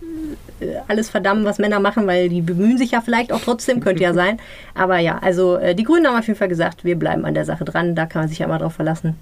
[0.61, 4.03] äh, alles verdammen, was Männer machen, weil die bemühen sich ja vielleicht auch trotzdem, könnte
[4.03, 4.39] ja sein.
[4.75, 7.45] Aber ja, also äh, die Grünen haben auf jeden Fall gesagt, wir bleiben an der
[7.45, 7.95] Sache dran.
[7.95, 9.17] Da kann man sich ja mal drauf verlassen,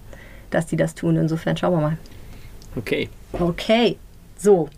[0.51, 1.17] dass die das tun.
[1.17, 1.99] Insofern schauen wir mal.
[2.77, 3.09] Okay.
[3.33, 3.97] Okay,
[4.37, 4.69] so.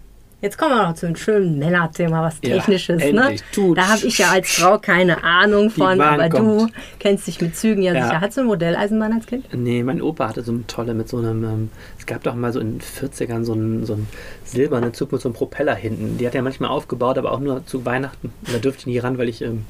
[0.43, 2.99] Jetzt kommen wir noch zu einem schönen Männerthema, was Ja, Technisches.
[3.03, 3.05] ne?
[3.25, 3.77] endlich, tut.
[3.77, 6.61] Da habe ich ja als Frau keine Ahnung von, aber kommt.
[6.63, 8.05] du kennst dich mit Zügen ja, Ja.
[8.07, 8.21] sicher.
[8.23, 9.47] Hattest du eine Modelleisenbahn als Kind?
[9.55, 12.53] Nee, mein Opa hatte so eine tolle mit so einem, ähm, es gab doch mal
[12.55, 14.09] so in den 40ern so einen, so einen
[14.45, 16.17] silbernen Zug mit so einem Propeller hinten.
[16.17, 18.33] Die hat er manchmal aufgebaut, aber auch nur zu Weihnachten.
[18.47, 19.67] Und da dürfte ich nie ran, weil ich ähm,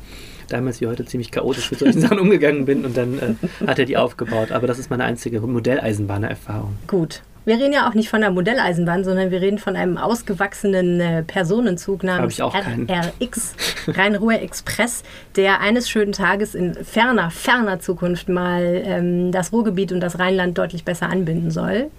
[0.52, 3.84] damals wie heute ziemlich chaotisch mit solchen Sachen umgegangen bin und dann äh, hat er
[3.84, 4.52] die aufgebaut.
[4.52, 6.76] Aber das ist meine einzige Modelleisenbahner-Erfahrung.
[6.86, 7.22] Gut.
[7.46, 11.22] Wir reden ja auch nicht von der Modelleisenbahn, sondern wir reden von einem ausgewachsenen äh,
[11.22, 12.38] Personenzug namens.
[12.38, 13.54] RX,
[13.88, 15.02] Rhein-Ruhr Express,
[15.36, 20.58] der eines schönen Tages in ferner, ferner Zukunft mal ähm, das Ruhrgebiet und das Rheinland
[20.58, 21.90] deutlich besser anbinden soll.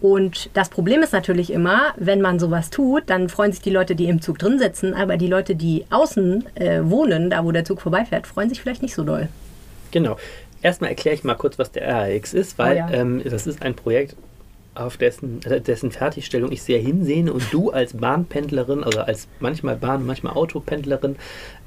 [0.00, 3.96] Und das Problem ist natürlich immer, wenn man sowas tut, dann freuen sich die Leute,
[3.96, 7.64] die im Zug drin sitzen, aber die Leute, die außen äh, wohnen, da wo der
[7.64, 9.28] Zug vorbeifährt, freuen sich vielleicht nicht so doll.
[9.90, 10.16] Genau.
[10.62, 12.90] Erstmal erkläre ich mal kurz, was der RAX ist, weil Oh ja.
[12.90, 14.16] ähm, das ist ein Projekt,
[14.78, 19.76] auf dessen, äh, dessen Fertigstellung ich sehr hinsehne und du als Bahnpendlerin, also als manchmal
[19.76, 21.16] Bahn, manchmal Autopendlerin,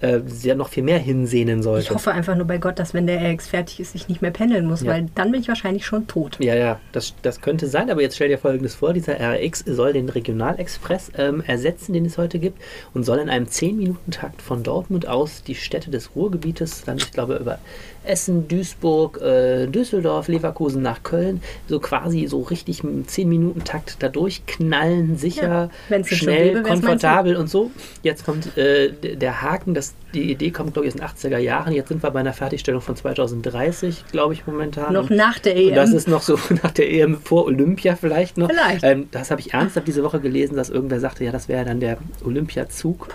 [0.01, 1.89] äh, sehr noch viel mehr hinsehnen solltest.
[1.89, 4.31] Ich hoffe einfach nur bei Gott, dass wenn der RX fertig ist, ich nicht mehr
[4.31, 4.91] pendeln muss, Ja.
[4.91, 6.37] weil dann bin ich wahrscheinlich schon tot.
[6.39, 9.93] Ja, ja, das, das könnte sein, aber jetzt stell dir Folgendes vor, dieser RX soll
[9.93, 12.59] den Regionalexpress ähm, ersetzen, den es heute gibt
[12.93, 17.35] und soll in einem 10-Minuten-Takt von Dortmund aus die Städte des Ruhrgebietes, dann ich glaube
[17.35, 17.59] über
[18.03, 25.17] Essen, Duisburg, äh, Düsseldorf, Leverkusen nach Köln, so quasi so richtig im 10-Minuten-Takt da durchknallen,
[25.17, 27.71] sicher, Ja, schnell, gäbe, komfortabel und so.
[28.01, 31.73] Jetzt kommt äh, der Haken, dass die Idee kommt, glaube ich, aus den 80er Jahren.
[31.73, 34.93] Jetzt sind wir bei einer Fertigstellung von 2030, glaube ich, momentan.
[34.93, 35.97] Noch nach der und das EM.
[35.97, 38.49] ist noch so nach der EM vor Olympia vielleicht noch.
[38.49, 38.83] Vielleicht.
[38.83, 41.79] Ähm, das habe ich ernsthaft diese Woche gelesen, dass irgendwer sagte, ja, das wäre dann
[41.79, 43.09] der Olympiazug.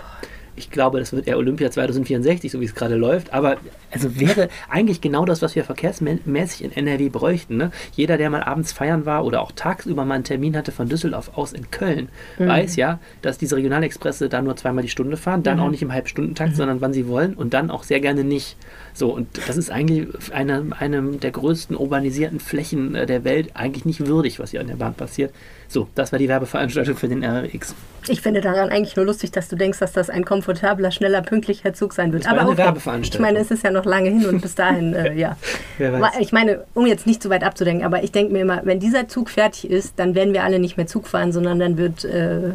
[0.57, 3.31] Ich glaube, das wird eher Olympia 2064, so wie es gerade läuft.
[3.31, 3.57] Aber
[3.91, 7.57] also wäre eigentlich genau das, was wir verkehrsmäßig in NRW bräuchten.
[7.57, 7.71] Ne?
[7.93, 11.31] Jeder, der mal abends feiern war oder auch tagsüber mal einen Termin hatte von Düsseldorf
[11.35, 12.47] aus in Köln, Mhm.
[12.47, 15.43] weiß ja, dass diese Regionalexpresse da nur zweimal die Stunde fahren, Mhm.
[15.43, 18.57] dann auch nicht im Halbstundentakt, sondern wann sie wollen und dann auch sehr gerne nicht.
[18.93, 23.85] So, und das ist eigentlich eine, einem der größten urbanisierten Flächen äh, der Welt eigentlich
[23.85, 25.31] nicht würdig, was hier an der Bahn passiert.
[25.67, 27.75] So, das war die Werbeveranstaltung für den RX.
[28.09, 31.73] Ich finde daran eigentlich nur lustig, dass du denkst, dass das ein komfortabler, schneller, pünktlicher
[31.73, 32.27] Zug sein wird.
[32.27, 32.73] Aber okay.
[33.01, 35.37] Ich meine, es ist ja noch lange hin und bis dahin, äh, ja.
[35.77, 36.03] Wer weiß.
[36.03, 38.79] Aber Ich meine, um jetzt nicht zu weit abzudenken, aber ich denke mir immer, wenn
[38.79, 42.05] dieser Zug fertig ist, dann werden wir alle nicht mehr Zug fahren, sondern dann wird
[42.05, 42.51] äh,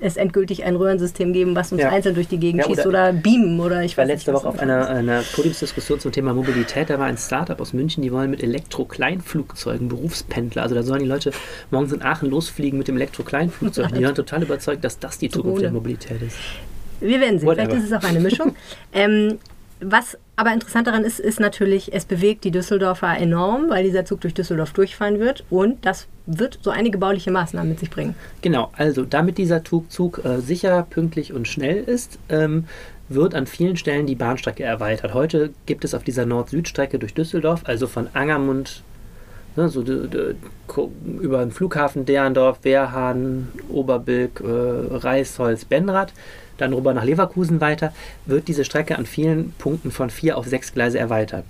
[0.00, 1.90] es endgültig ein Röhrensystem geben, was uns Ja.
[1.90, 4.48] einzeln durch die Gegend Ja, schießt oder- beamen oder ich war weiß letzte nicht, Woche
[4.48, 6.90] auf einer, einer Podiumsdiskussion zum Thema Mobilität.
[6.90, 11.08] Da war ein Startup aus München, die wollen mit Elektro-Kleinflugzeugen Berufspendler, also da sollen die
[11.08, 11.32] Leute
[11.70, 13.92] morgens in Aachen losfliegen mit dem Elektro-Kleinflugzeug.
[13.94, 15.62] Die waren total überzeugt, dass das die Zukunft Ohne.
[15.62, 16.36] der Mobilität ist.
[17.00, 17.48] Wir werden sehen.
[17.48, 17.70] Whatever.
[17.70, 18.54] Vielleicht ist es auch eine Mischung.
[18.92, 19.38] ähm,
[19.80, 24.20] was aber interessant daran ist, ist natürlich, es bewegt die Düsseldorfer enorm, weil dieser Zug
[24.20, 28.14] durch Düsseldorf durchfahren wird und das wird so einige bauliche Maßnahmen mit sich bringen.
[28.42, 32.66] Genau, also damit dieser Zug, äh, sicher, pünktlich und schnell ist, ähm,
[33.08, 35.14] wird an vielen Stellen die Bahnstrecke erweitert.
[35.14, 38.82] Heute gibt es auf dieser Nord-Süd-Strecke durch Düsseldorf, also von Angermund
[39.58, 46.12] ne, so über den Flughafen Derndorf, Wehrhahn, Oberbilk, äh, Reisholz, Benrath,
[46.58, 47.92] dann rüber nach Leverkusen weiter,
[48.26, 51.44] wird diese Strecke an vielen Punkten von vier auf sechs Gleise erweitert.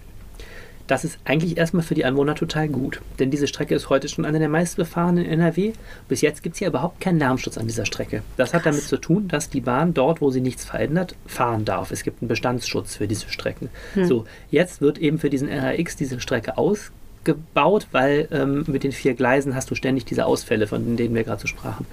[0.88, 4.24] Das ist eigentlich erstmal für die Anwohner total gut, denn diese Strecke ist heute schon
[4.24, 5.72] eine der meistbefahrenen in NRW.
[6.08, 8.22] Bis jetzt gibt es hier überhaupt keinen Lärmschutz an dieser Strecke.
[8.38, 11.90] Das hat damit zu tun, dass die Bahn dort, wo sie nichts verändert, fahren darf.
[11.90, 13.68] Es gibt einen Bestandsschutz für diese Strecken.
[14.06, 19.12] So, jetzt wird eben für diesen RAX diese Strecke ausgebaut, weil ähm, mit den vier
[19.12, 21.84] Gleisen hast du ständig diese Ausfälle, von denen wir gerade so sprachen.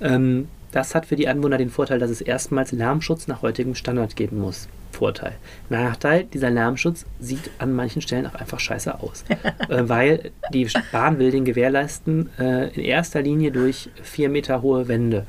[0.00, 4.16] Ähm, das hat für die Anwohner den Vorteil, dass es erstmals Lärmschutz nach heutigem Standard
[4.16, 4.68] geben muss.
[4.92, 5.34] Vorteil.
[5.68, 9.24] Nachteil, dieser Lärmschutz sieht an manchen Stellen auch einfach scheiße aus.
[9.68, 14.88] äh, weil die Bahn will den gewährleisten äh, in erster Linie durch vier Meter hohe
[14.88, 15.26] Wände.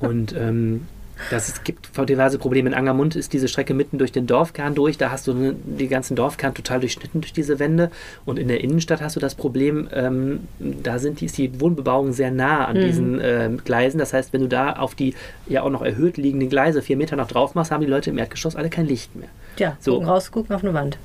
[0.00, 0.86] Und ähm,
[1.30, 2.68] das es gibt diverse Probleme.
[2.70, 4.96] In Angermund ist diese Strecke mitten durch den Dorfkern durch.
[4.98, 7.90] Da hast du ne- die ganzen Dorfkern total durchschnitten durch diese Wände.
[8.24, 12.12] Und in der Innenstadt hast du das Problem, ähm, da sind die, ist die Wohnbebauung
[12.12, 13.98] sehr nah an diesen ähm, Gleisen.
[13.98, 15.14] Das heißt, wenn du da auf die
[15.48, 18.18] ja auch noch erhöht liegenden Gleise vier Meter noch drauf machst, haben die Leute im
[18.18, 19.28] Erdgeschoss alle kein Licht mehr.
[19.56, 19.92] Tja, So.
[19.94, 20.98] gucken raus, gucken auf eine Wand.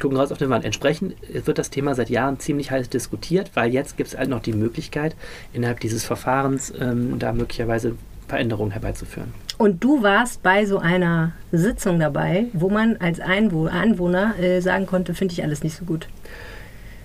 [0.00, 0.64] Gucken raus auf die Wand.
[0.64, 1.14] Entsprechend
[1.46, 4.52] wird das Thema seit Jahren ziemlich heiß diskutiert, weil jetzt gibt es halt noch die
[4.52, 5.14] Möglichkeit,
[5.52, 7.94] innerhalb dieses Verfahrens ähm, da möglicherweise
[8.28, 9.32] Veränderungen herbeizuführen.
[9.58, 15.14] Und du warst bei so einer Sitzung dabei, wo man als Anwohner äh, sagen konnte,
[15.14, 16.08] finde ich alles nicht so gut.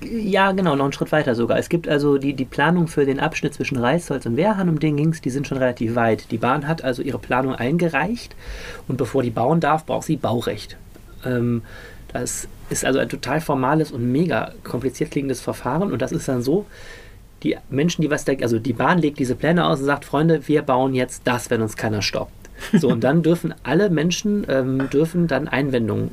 [0.01, 1.58] Ja, genau, noch einen Schritt weiter sogar.
[1.58, 4.95] Es gibt also die, die Planung für den Abschnitt zwischen Reisholz und Wehrhahn, um den
[4.95, 6.32] ging es, die sind schon relativ weit.
[6.32, 8.36] Die Bahn hat also ihre Planung eingereicht
[8.88, 10.77] und bevor die bauen darf, braucht sie Baurecht.
[11.25, 11.63] Ähm,
[12.13, 16.41] das ist also ein total formales und mega kompliziert klingendes Verfahren und das ist dann
[16.41, 16.65] so,
[17.43, 20.47] die Menschen, die was da, also die Bahn legt diese Pläne aus und sagt, Freunde,
[20.47, 22.34] wir bauen jetzt das, wenn uns keiner stoppt.
[22.73, 26.12] So, und dann dürfen alle Menschen ähm, dürfen dann Einwendungen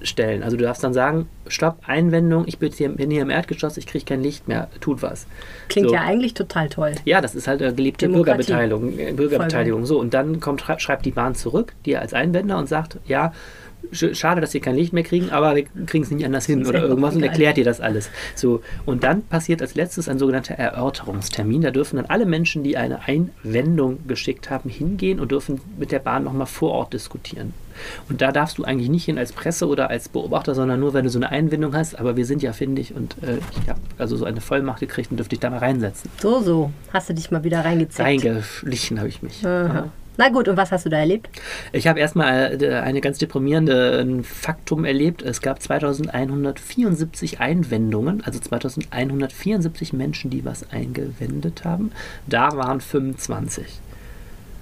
[0.00, 0.44] stellen.
[0.44, 3.86] Also du darfst dann sagen, stopp, Einwendung, ich bin hier, bin hier im Erdgeschoss, ich
[3.88, 5.26] kriege kein Licht mehr, tut was.
[5.68, 5.94] Klingt So.
[5.94, 6.92] ja eigentlich total toll.
[7.04, 8.46] Ja, das ist halt äh, gelebte Demokratie.
[8.46, 8.96] Bürgerbeteiligung.
[8.96, 9.86] Äh, Bürgerbeteiligung.
[9.86, 13.32] So, und dann kommt, schrei- schreibt die Bahn zurück, dir als Einwender und sagt, ja,
[13.92, 16.82] schade, dass wir kein Licht mehr kriegen, aber wir kriegen es nicht anders hin oder
[16.82, 18.10] irgendwas und erklärt dir das alles.
[18.34, 21.62] So, und dann passiert als letztes ein sogenannter Erörterungstermin.
[21.62, 25.98] Da dürfen dann alle Menschen, die eine Einwendung geschickt haben, hingehen und dürfen mit der
[25.98, 27.54] Bahn nochmal vor Ort diskutieren.
[28.08, 31.04] Und da darfst du eigentlich nicht hin als Presse oder als Beobachter, sondern nur, wenn
[31.04, 31.98] du so eine Einwendung hast.
[31.98, 35.18] Aber wir sind ja findig und äh, ich habe also so eine Vollmacht gekriegt und
[35.18, 36.10] dürfte ich da mal reinsetzen.
[36.20, 36.72] So, so.
[36.92, 38.06] Hast du dich mal wieder reingezeckt.
[38.06, 39.44] Reingeschlichen habe ich mich.
[39.46, 39.90] Aha.
[40.18, 41.28] Na gut, und was hast du da erlebt?
[41.72, 45.22] Ich habe erstmal äh, eine ganz deprimierende Faktum erlebt.
[45.22, 51.92] Es gab 2174 Einwendungen, also 2174 Menschen, die was eingewendet haben.
[52.26, 53.64] Da waren 25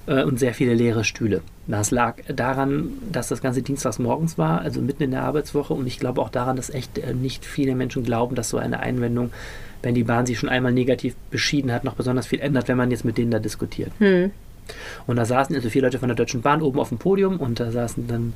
[0.09, 1.40] äh, und sehr viele leere Stühle.
[1.66, 5.73] Das lag daran, dass das Ganze dienstags morgens war, also mitten in der Arbeitswoche.
[5.73, 8.81] Und ich glaube auch daran, dass echt äh, nicht viele Menschen glauben, dass so eine
[8.81, 9.31] Einwendung,
[9.83, 12.90] wenn die Bahn sich schon einmal negativ beschieden hat, noch besonders viel ändert, wenn man
[12.90, 13.90] jetzt mit denen da diskutiert.
[15.07, 17.61] Und da saßen also vier Leute von der Deutschen Bahn oben auf dem Podium und
[17.61, 18.33] da saßen dann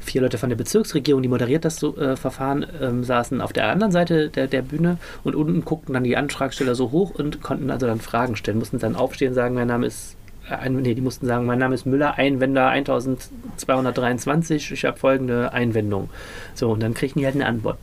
[0.00, 3.68] vier Leute von der Bezirksregierung, die moderiert das so, äh, Verfahren, ähm, saßen auf der
[3.68, 7.70] anderen Seite der, der Bühne und unten guckten dann die Antragsteller so hoch und konnten
[7.70, 10.16] also dann Fragen stellen, mussten dann aufstehen und sagen, mein Name ist,
[10.50, 16.10] äh, nee, die mussten sagen, mein Name ist Müller, Einwender 1223, ich habe folgende Einwendung.
[16.54, 17.78] So, und dann kriegten die halt eine Antwort.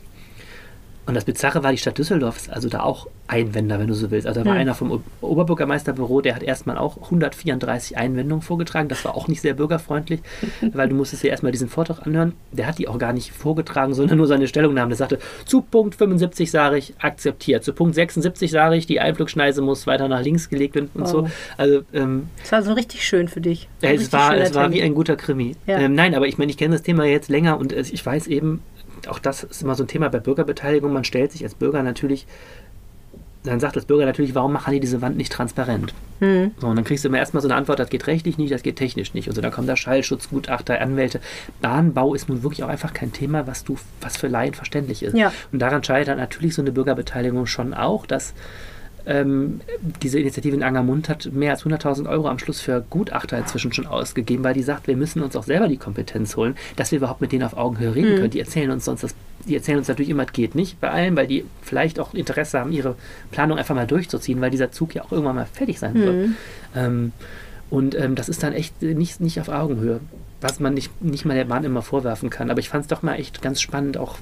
[1.09, 4.11] Und das Bizarre war, die Stadt Düsseldorf ist also da auch Einwender, wenn du so
[4.11, 4.27] willst.
[4.27, 4.61] Also da war Hm.
[4.61, 8.89] einer vom Oberbürgermeisterbüro, der hat erstmal auch 134 Einwendungen vorgetragen.
[8.89, 10.19] Das war auch nicht sehr bürgerfreundlich,
[10.73, 12.33] weil du musstest dir erstmal diesen Vortrag anhören.
[12.51, 14.89] Der hat die auch gar nicht vorgetragen, sondern nur seine Stellungnahme.
[14.89, 17.63] Der sagte, zu Punkt 75 sage ich, akzeptiert.
[17.63, 21.23] Zu Punkt 76 sage ich, die Einflugschneise muss weiter nach links gelegt werden und so.
[21.23, 21.31] Wow.
[21.57, 23.67] Also ähm, Das war so richtig schön für dich.
[23.81, 25.55] ja, Ein es war, es war wie ein guter Krimi.
[25.65, 25.79] Ja.
[25.79, 28.27] Ähm, nein, aber ich meine, ich kenne das Thema jetzt länger und äh, ich weiß
[28.27, 28.61] eben,
[29.09, 30.91] auch das ist immer so ein Thema bei Bürgerbeteiligung.
[30.93, 32.25] Man stellt sich als Bürger natürlich,
[33.43, 35.93] dann sagt das Bürger natürlich, warum machen die diese Wand nicht transparent?
[36.19, 36.51] Hm.
[36.59, 38.63] So, und dann kriegst du immer erstmal so eine Antwort, das geht rechtlich nicht, das
[38.63, 39.29] geht technisch nicht.
[39.29, 41.21] Und so, dann kommt da Schallschutz, Gutachter, Anwälte.
[41.61, 45.15] Bahnbau ist nun wirklich auch einfach kein Thema, was du, was für Laien verständlich ist.
[45.15, 45.31] Ja.
[45.53, 48.33] Und daran scheitert natürlich so eine Bürgerbeteiligung schon auch, dass
[49.09, 49.61] ähm,
[50.03, 53.87] diese Initiative in Angermund hat mehr als 100.000 Euro am Schluss für Gutachter inzwischen schon
[53.87, 57.19] ausgegeben, weil die sagt, wir müssen uns auch selber die Kompetenz holen, dass wir überhaupt
[57.19, 58.29] mit denen auf Augenhöhe reden können.
[58.29, 59.15] Die erzählen uns sonst das,
[59.47, 62.59] die erzählen uns natürlich immer, es geht nicht bei allen, weil die vielleicht auch Interesse
[62.59, 62.95] haben, ihre
[63.31, 66.29] Planung einfach mal durchzuziehen, weil dieser Zug ja auch irgendwann mal fertig sein soll.
[66.75, 67.11] Ähm,
[67.71, 70.01] und ähm, das ist dann echt nicht, nicht auf Augenhöhe,
[70.41, 72.51] was man nicht, nicht mal der Bahn immer vorwerfen kann.
[72.51, 74.17] Aber ich fand es doch mal echt ganz spannend, auch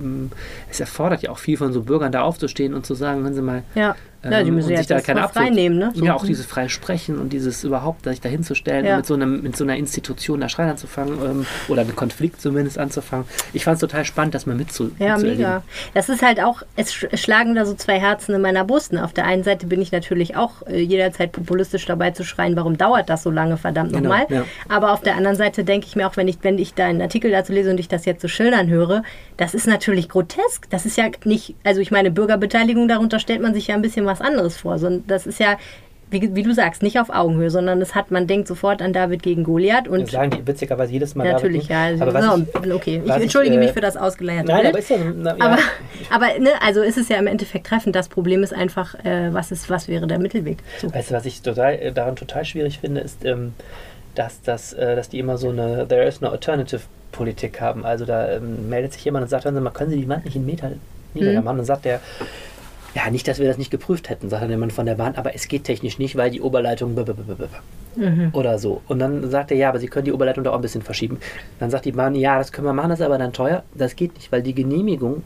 [0.00, 0.30] ähm,
[0.70, 3.42] es erfordert ja auch viel von so Bürgern da aufzustehen und zu sagen, hören Sie
[3.42, 3.94] mal, Ja,
[4.30, 5.90] ja die ähm, müssen und ja sich da keine frei nehmen, ne?
[5.94, 6.04] So.
[6.04, 8.92] Ja, auch dieses freie Sprechen und dieses überhaupt, sich da hinzustellen Ja.
[8.92, 12.40] und mit so, einem, mit so einer Institution da Schreien anzufangen ähm, oder einen Konflikt
[12.40, 13.26] zumindest anzufangen.
[13.52, 15.62] Ich fand es total spannend, das mal mitzu Ja, mega.
[15.94, 18.92] Das ist halt auch, es sch- schlagen da so zwei Herzen in meiner Brust.
[18.92, 19.04] ne?
[19.04, 22.78] Auf der einen Seite bin ich natürlich auch äh, jederzeit populistisch dabei zu schreien, warum
[22.78, 24.26] dauert das so lange, verdammt Genau, nochmal.
[24.28, 24.44] ja.
[24.68, 27.02] Aber auf der anderen Seite denke ich mir auch, wenn ich, wenn ich da einen
[27.02, 29.02] Artikel dazu lese und ich das jetzt so schildern höre,
[29.42, 30.70] das ist natürlich grotesk.
[30.70, 34.06] Das ist ja nicht, also ich meine, Bürgerbeteiligung, darunter stellt man sich ja ein bisschen
[34.06, 34.78] was anderes vor.
[35.08, 35.58] Das ist ja,
[36.10, 39.20] wie, wie du sagst, nicht auf Augenhöhe, sondern es hat, man denkt sofort an David
[39.24, 41.32] gegen Goliath und Das sagen die witzigerweise jedes Mal.
[41.32, 41.88] natürlich, ja.
[41.88, 44.46] David, aber was so, ich, okay, ich was ich, entschuldige äh, mich für das ausgeleierte
[44.46, 44.74] Nein, Bild.
[44.74, 45.58] aber ist ja, na, ja Aber,
[46.10, 47.96] aber ne, also ist es ja im Endeffekt treffend.
[47.96, 50.58] Das Problem ist einfach, äh, was, ist, was wäre der Mittelweg?
[50.80, 50.94] So.
[50.94, 53.54] Weißt du, was ich total, daran total schwierig finde, ist, ähm,
[54.14, 57.84] dass, das, äh, dass die immer so eine There is no alternative Politik haben.
[57.84, 60.24] Also da ähm, meldet sich jemand und sagt, hören Sie mal, können Sie die Wand
[60.24, 60.72] nicht einen Meter
[61.14, 61.44] niedriger Mhm.
[61.44, 61.52] machen?
[61.54, 62.00] Und dann sagt der,
[62.94, 65.34] ja, nicht, dass wir das nicht geprüft hätten, sagt dann jemand von der Bahn, aber
[65.34, 66.94] es geht technisch nicht, weil die Oberleitung
[67.94, 68.30] Mhm.
[68.32, 68.80] oder so.
[68.88, 71.18] Und dann sagt er, ja, aber Sie können die Oberleitung da auch ein bisschen verschieben.
[71.58, 73.62] Dann sagt die Bahn, ja, das können wir machen, das ist aber dann teuer.
[73.74, 75.22] Das geht nicht, weil die Genehmigung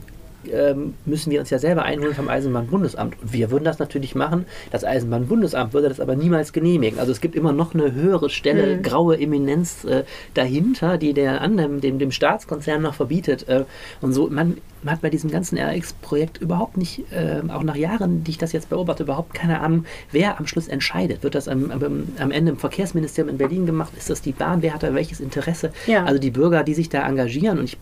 [0.53, 3.21] ähm, müssen wir uns ja selber einholen vom Eisenbahnbundesamt.
[3.21, 4.45] Und wir würden das natürlich machen.
[4.71, 6.99] Das Eisenbahnbundesamt würde das aber niemals genehmigen.
[6.99, 11.81] Also es gibt immer noch eine höhere Stelle, graue Eminenz äh, dahinter, die der anderen,
[11.81, 13.47] dem, dem Staatskonzern noch verbietet.
[13.47, 13.65] Äh,
[14.01, 18.23] und so, man, man hat bei diesem ganzen RX-Projekt überhaupt nicht, äh, auch nach Jahren,
[18.23, 21.23] die ich das jetzt beobachte, überhaupt keine Ahnung, wer am Schluss entscheidet.
[21.23, 23.91] Wird das am, am, am Ende im Verkehrsministerium in Berlin gemacht?
[23.97, 24.61] Ist das die Bahn?
[24.61, 25.71] Wer hat da welches Interesse?
[25.87, 26.05] Ja.
[26.05, 27.77] Also die Bürger, die sich da engagieren und ich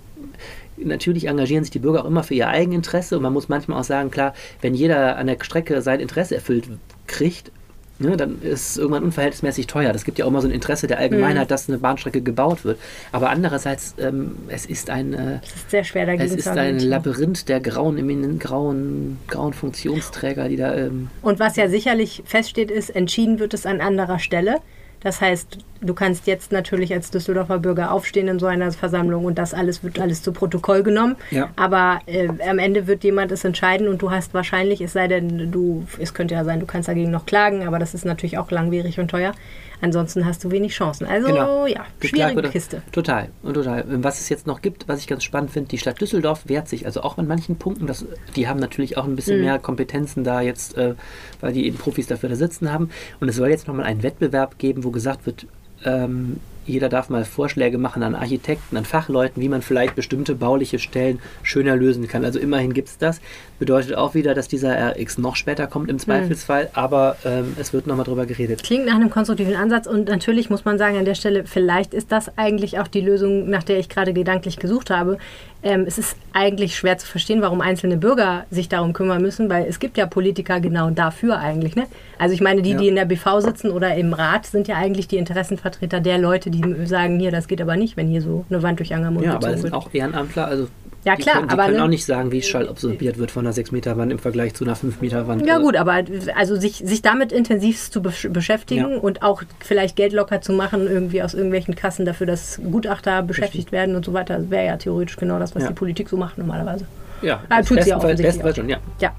[0.77, 3.83] Natürlich engagieren sich die Bürger auch immer für ihr Eigeninteresse und man muss manchmal auch
[3.83, 6.67] sagen, klar, wenn jeder an der Strecke sein Interesse erfüllt
[7.07, 7.51] kriegt,
[7.99, 9.93] ne, dann ist es irgendwann unverhältnismäßig teuer.
[9.93, 12.79] Das gibt ja auch immer so ein Interesse der Allgemeinheit, dass eine Bahnstrecke gebaut wird.
[13.11, 16.79] Aber andererseits, ähm, es ist ein, äh, Es ist sehr schwer dagegen es ist ein.
[16.79, 20.75] Labyrinth der grauen, grauen, grauen Funktionsträger, die da.
[20.75, 24.57] Ähm, Und was ja sicherlich feststeht, ist, entschieden wird es an anderer Stelle.
[25.05, 29.37] Das heißt, du kannst jetzt natürlich als Düsseldorfer Bürger aufstehen in so einer Versammlung und
[29.37, 31.15] das alles wird alles zu Protokoll genommen.
[31.29, 31.49] Ja.
[31.55, 35.51] Aber äh, am Ende wird jemand es entscheiden und du hast wahrscheinlich, es sei denn,
[35.51, 38.49] du, es könnte ja sein, du kannst dagegen noch klagen, aber das ist natürlich auch
[38.49, 39.33] langwierig und teuer.
[39.81, 41.05] Ansonsten hast du wenig Chancen.
[41.05, 41.67] Also Genau.
[41.67, 42.81] ja, Geklagt schwierige wurde- Kiste.
[42.93, 43.83] Total, und total.
[44.01, 46.85] Was es jetzt noch gibt, was ich ganz spannend finde, die Stadt Düsseldorf wehrt sich,
[46.85, 48.05] also auch an manchen Punkten, das,
[48.37, 49.15] die haben natürlich auch ein Mhm.
[49.17, 50.95] bisschen mehr Kompetenzen da jetzt, äh,
[51.41, 52.89] weil die eben Profis dafür da sitzen haben.
[53.19, 55.45] Und es soll jetzt nochmal einen Wettbewerb geben, wo gesagt wird,
[55.83, 60.79] ähm, jeder darf mal Vorschläge machen an Architekten, an Fachleuten, wie man vielleicht bestimmte bauliche
[60.79, 62.25] Stellen schöner lösen kann.
[62.25, 63.21] Also immerhin gibt es das.
[63.59, 67.87] Bedeutet auch wieder, dass dieser RX noch später kommt im Zweifelsfall, aber ähm, es wird
[67.87, 68.63] nochmal drüber geredet.
[68.63, 72.11] Klingt nach einem konstruktiven Ansatz und natürlich muss man sagen an der Stelle, vielleicht ist
[72.11, 75.19] das eigentlich auch die Lösung, nach der ich gerade gedanklich gesucht habe.
[75.65, 79.65] Ähm, es ist eigentlich schwer zu verstehen, warum einzelne Bürger sich darum kümmern müssen, weil
[79.65, 81.75] es gibt ja Politiker genau dafür eigentlich.
[81.75, 81.87] Ne?
[82.19, 82.77] Also ich meine, die, Ja.
[82.77, 86.51] die in der BV sitzen oder im Rat, sind ja eigentlich die Interessenvertreter der Leute,
[86.51, 89.31] die sagen, hier, das geht aber nicht, wenn hier so eine Wand durch Angermund Ja,
[89.31, 90.67] aber gezogen sind auch Ehrenamtler, also
[91.05, 93.29] Ja, die klar, können, die aber können ne- auch nicht sagen, wie Schall absorbiert wird
[93.31, 95.45] von einer 6-Meter-Wand im Vergleich zu einer 5-Meter-Wand.
[95.45, 96.03] Ja Also, gut, aber
[96.35, 98.97] also sich, sich damit intensiv zu besch beschäftigen Ja.
[98.97, 103.71] und auch vielleicht Geld locker zu machen, irgendwie aus irgendwelchen Kassen dafür, dass Gutachter beschäftigt
[103.71, 105.69] werden und so weiter, wäre ja theoretisch genau das, was Ja.
[105.69, 106.85] die Politik so macht normalerweise.
[107.21, 108.77] Ja, Ah, tut sie ja bestenfalls, offensichtlich bestenfalls schon, ja.
[108.99, 109.11] Ja.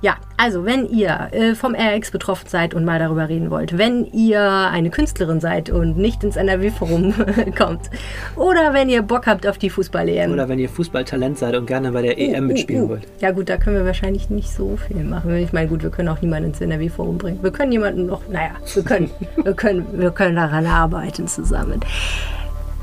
[0.00, 4.06] Ja, also wenn ihr äh, vom RX betroffen seid und mal darüber reden wollt, wenn
[4.12, 7.14] ihr eine Künstlerin seid und nicht ins NRW-Forum
[7.58, 7.90] kommt,
[8.36, 10.32] oder wenn ihr Bock habt auf die Fußball-EM.
[10.32, 12.88] Oder wenn ihr Fußballtalent seid und gerne bei der EM Uh, mitspielen uh, uh.
[12.90, 13.06] wollt.
[13.20, 15.34] Ja gut, da können wir wahrscheinlich nicht so viel machen.
[15.36, 17.42] Ich meine, gut, wir können auch niemanden ins NRW-Forum bringen.
[17.42, 19.10] Wir können jemanden noch, naja, wir können,
[19.42, 21.80] wir können, wir können daran arbeiten zusammen.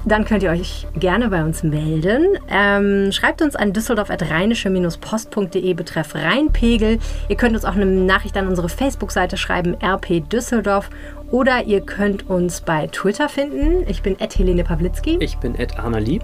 [0.06, 2.38] Dann könnt ihr euch gerne bei uns melden.
[2.50, 7.00] Ähm, schreibt uns an düsseldorf.rheinische-post.de betreff Rheinpegel.
[7.30, 10.90] Ihr könnt uns auch eine Nachricht an unsere Facebook-Seite schreiben, RP Düsseldorf.
[11.32, 13.88] Oder ihr könnt uns bei Twitter finden.
[13.88, 15.18] Ich bin Helene Pawlitzki.
[15.20, 16.24] Ich bin Arner Lieb.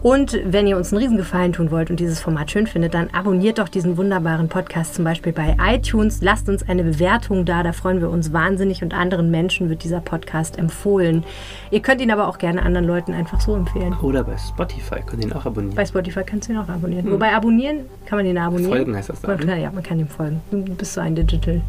[0.00, 3.58] Und wenn ihr uns einen Riesengefallen tun wollt und dieses Format schön findet, dann abonniert
[3.58, 6.20] doch diesen wunderbaren Podcast zum Beispiel bei iTunes.
[6.22, 10.00] Lasst uns eine Bewertung da, da freuen wir uns wahnsinnig und anderen Menschen wird dieser
[10.00, 11.24] Podcast empfohlen.
[11.72, 13.92] Ihr könnt ihn aber auch gerne anderen Leuten einfach so empfehlen.
[14.00, 15.74] Oder bei Spotify könnt ihr ihn auch abonnieren.
[15.74, 17.10] Bei Spotify kannst du ihn auch abonnieren.
[17.10, 18.72] Wobei abonnieren kann man ihn abonnieren.
[18.72, 20.40] Folgen heißt das dann, Man kann, ja, man kann ihm folgen.
[20.52, 21.60] Du bist so ein Digital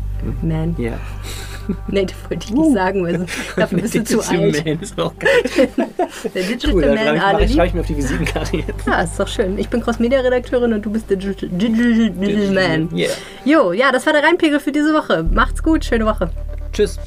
[0.42, 0.76] Man.
[0.78, 0.94] Ja.
[1.88, 3.28] Nee, das wollte ich nicht sagen müssen.
[3.56, 4.66] Dafür bist du zu Digital alt.
[4.66, 5.68] Man ist auch geil.
[6.34, 7.56] Der Digital Cool, Man, alle ich, lieb.
[7.58, 8.88] schreibe ich mir auf die Visitenkarte jetzt.
[8.88, 9.56] Ja, ist doch schön.
[9.60, 12.98] Ich bin Cross-Media-Redakteurin und du bist Digital, Digital, Digital Man.
[12.98, 13.12] Yeah.
[13.46, 15.24] Jo, ja, das war der Rheinpegel für diese Woche.
[15.32, 16.32] Macht's gut, schöne Woche.
[16.74, 16.98] Tschüss.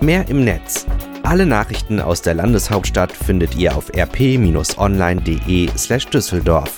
[0.00, 0.86] Mehr im Netz.
[1.22, 6.76] Alle Nachrichten aus der Landeshauptstadt findet ihr auf rp-online.de slash Düsseldorf.